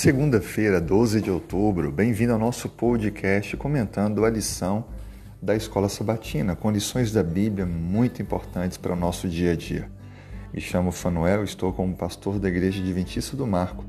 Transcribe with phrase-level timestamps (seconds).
[0.00, 4.84] Segunda-feira, 12 de outubro, bem-vindo ao nosso podcast comentando a lição
[5.42, 9.90] da Escola Sabatina, com lições da Bíblia muito importantes para o nosso dia a dia.
[10.54, 13.84] Me chamo Fanuel, estou como pastor da Igreja Adventista do Marco.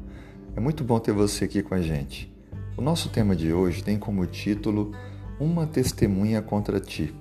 [0.56, 2.36] É muito bom ter você aqui com a gente.
[2.76, 4.92] O nosso tema de hoje tem como título
[5.40, 7.14] Uma Testemunha contra Ti.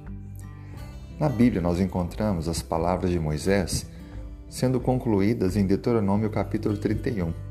[1.21, 3.85] Na Bíblia nós encontramos as palavras de Moisés
[4.49, 7.48] sendo concluídas em Deuteronômio capítulo 31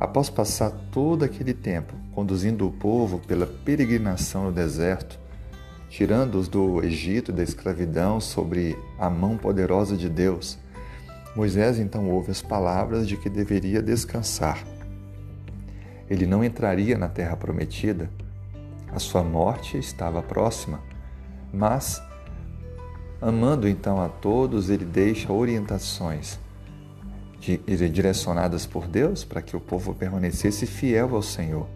[0.00, 5.18] Após passar todo aquele tempo conduzindo o povo pela peregrinação no deserto,
[5.88, 10.58] tirando-os do Egito da escravidão sobre a mão poderosa de Deus,
[11.34, 14.64] Moisés então ouve as palavras de que deveria descansar.
[16.08, 18.08] Ele não entraria na terra prometida,
[18.92, 20.80] a sua morte estava próxima,
[21.52, 22.00] mas,
[23.20, 26.38] amando então a todos, ele deixa orientações
[27.40, 31.66] direcionadas por Deus para que o povo permanecesse fiel ao Senhor.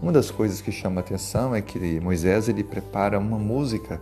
[0.00, 4.00] Uma das coisas que chama atenção é que Moisés ele prepara uma música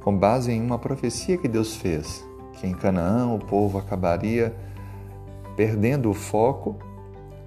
[0.00, 4.54] com base em uma profecia que Deus fez, que em Canaã o povo acabaria
[5.56, 6.76] perdendo o foco,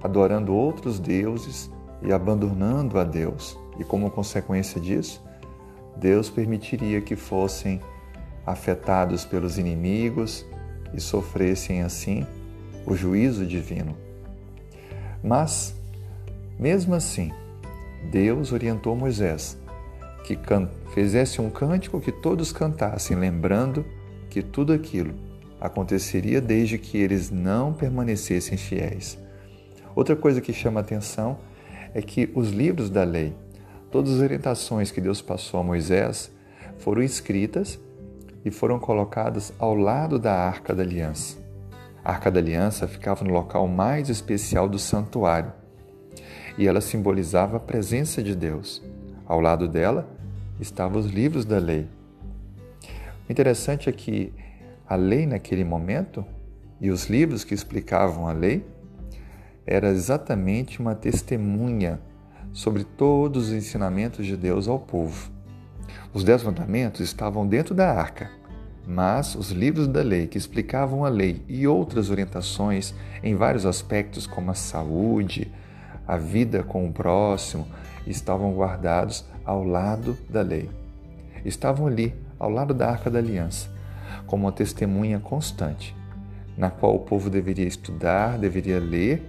[0.02, 1.70] adorando outros deuses
[2.02, 3.58] e abandonando a Deus.
[3.80, 5.24] E como consequência disso,
[5.96, 7.81] Deus permitiria que fossem
[8.46, 10.46] afetados pelos inimigos
[10.94, 12.26] e sofressem assim
[12.86, 13.96] o juízo divino.
[15.24, 15.76] Mas,
[16.60, 17.32] mesmo assim,
[18.12, 19.58] Deus orientou Moisés
[20.24, 20.38] que
[20.94, 23.86] fizesse um cântico que todos cantassem, lembrando
[24.30, 25.14] que tudo aquilo
[25.60, 29.18] aconteceria desde que eles não permanecessem fiéis.
[29.96, 31.38] Outra coisa que chama atenção
[31.94, 33.34] é que os livros da lei,
[33.90, 36.30] todas as orientações que Deus passou a Moisés,
[36.78, 37.80] foram escritas
[38.48, 41.38] e foram colocadas ao lado da Arca da Aliança.
[42.03, 45.52] A Arca da Aliança ficava no local mais especial do santuário
[46.58, 48.81] e ela simbolizava a presença de Deus.
[49.25, 50.08] Ao lado dela
[50.62, 51.88] estavam os livros da lei.
[53.28, 54.34] O interessante é que
[54.88, 56.25] a lei naquele momento
[56.79, 58.66] e os livros que explicavam a lei
[59.66, 62.00] era exatamente uma testemunha
[62.53, 65.29] sobre todos os ensinamentos de Deus ao povo.
[66.14, 68.31] Os Dez Mandamentos estavam dentro da arca,
[68.88, 74.25] mas os livros da lei que explicavam a lei e outras orientações em vários aspectos,
[74.25, 75.52] como a saúde,
[76.08, 77.68] a vida com o próximo,
[78.08, 80.70] estavam guardados ao lado da lei.
[81.44, 83.70] Estavam ali, ao lado da arca da aliança,
[84.26, 85.94] como uma testemunha constante,
[86.58, 89.22] na qual o povo deveria estudar, deveria ler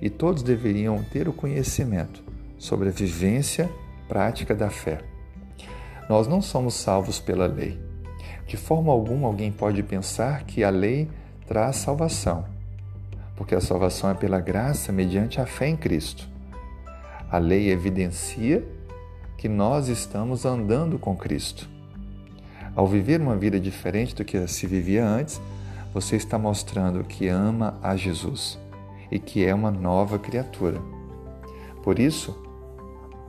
[0.00, 2.22] e todos deveriam ter o conhecimento
[2.56, 3.68] sobre a vivência
[4.08, 5.00] prática da fé.
[6.08, 7.93] Nós não somos salvos pela lei.
[8.46, 11.08] De forma alguma alguém pode pensar que a lei
[11.46, 12.44] traz salvação,
[13.36, 16.28] porque a salvação é pela graça mediante a fé em Cristo.
[17.30, 18.64] A lei evidencia
[19.38, 21.68] que nós estamos andando com Cristo.
[22.76, 25.40] Ao viver uma vida diferente do que se vivia antes,
[25.92, 28.58] você está mostrando que ama a Jesus
[29.10, 30.80] e que é uma nova criatura.
[31.82, 32.36] Por isso,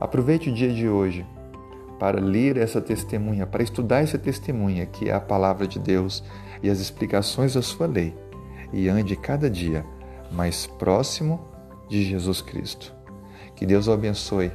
[0.00, 1.24] aproveite o dia de hoje
[1.98, 6.22] para ler essa testemunha, para estudar essa testemunha, que é a palavra de Deus
[6.62, 8.14] e as explicações da sua lei,
[8.72, 9.84] e ande cada dia
[10.30, 11.40] mais próximo
[11.88, 12.94] de Jesus Cristo.
[13.54, 14.50] Que Deus o abençoe.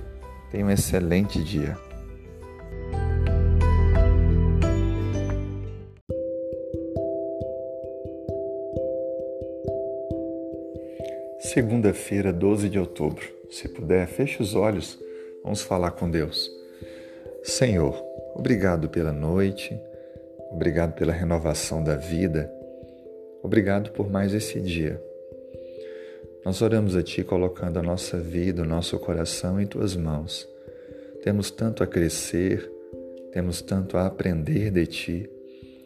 [0.51, 1.77] Tenha um excelente dia.
[11.39, 13.25] Segunda-feira, 12 de outubro.
[13.49, 14.99] Se puder, feche os olhos.
[15.43, 16.60] Vamos falar com Deus.
[17.43, 17.95] Senhor,
[18.35, 19.79] obrigado pela noite,
[20.51, 22.51] obrigado pela renovação da vida,
[23.41, 25.01] obrigado por mais esse dia.
[26.45, 30.47] Nós oramos a Ti colocando a nossa vida, o nosso coração em Tuas mãos.
[31.23, 32.71] Temos tanto a crescer,
[33.31, 35.29] temos tanto a aprender de Ti.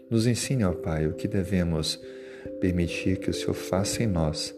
[0.10, 2.02] Nos ensine, ó Pai, o que devemos
[2.60, 4.54] permitir que o Senhor faça em nós,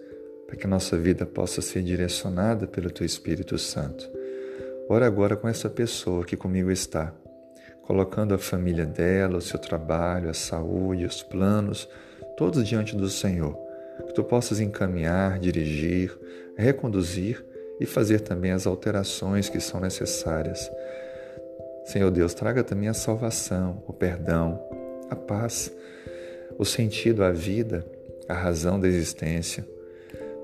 [0.47, 4.16] para que a nossa vida possa ser direcionada pelo Teu Espírito Santo.
[4.89, 7.13] Ora agora com essa pessoa que comigo está,
[7.81, 11.89] colocando a família dela, o seu trabalho, a saúde, os planos,
[12.37, 13.53] todos diante do Senhor.
[14.05, 16.17] Que tu possas encaminhar, dirigir,
[16.55, 17.45] reconduzir
[17.81, 20.71] e fazer também as alterações que são necessárias.
[21.83, 24.57] Senhor Deus, traga também a salvação, o perdão,
[25.09, 25.69] a paz,
[26.57, 27.85] o sentido, a vida,
[28.29, 29.67] a razão da existência.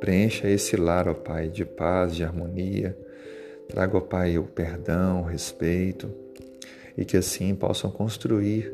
[0.01, 2.97] Preencha esse lar, ó Pai, de paz, de harmonia
[3.73, 6.07] Traga, ó Pai, o perdão, o respeito
[6.95, 8.71] e que assim possam construir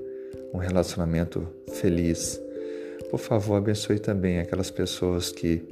[0.54, 2.38] um relacionamento feliz.
[3.10, 5.66] Por favor, abençoe também aquelas pessoas que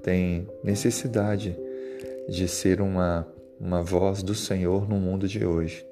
[0.00, 1.58] têm necessidade
[2.28, 3.26] de ser uma,
[3.58, 5.84] uma voz do Senhor no mundo de hoje.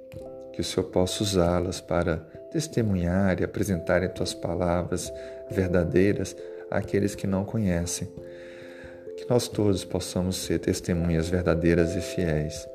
[0.52, 2.18] Que o Senhor possa usá-las para
[2.52, 5.12] testemunhar e apresentar tuas palavras
[5.50, 6.36] verdadeiras
[6.70, 8.06] àqueles que não conhecem.
[9.20, 12.66] Que nós todos possamos ser testemunhas verdadeiras e fiéis.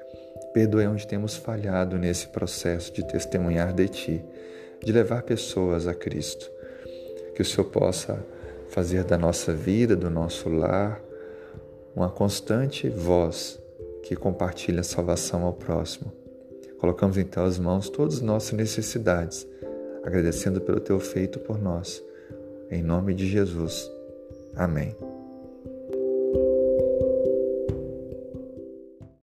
[0.54, 4.26] Perdoe onde temos falhado nesse processo de testemunhar de Ti,
[4.84, 6.52] de levar pessoas a Cristo.
[7.34, 8.24] Que o Senhor possa
[8.70, 11.02] fazer da nossa vida, do nosso lar,
[11.96, 13.60] uma constante voz
[14.04, 16.14] que compartilha a salvação ao próximo.
[16.80, 19.48] Colocamos em tuas mãos todas as nossas necessidades,
[20.04, 22.04] agradecendo pelo teu feito por nós.
[22.70, 23.90] Em nome de Jesus.
[24.56, 24.96] Amém.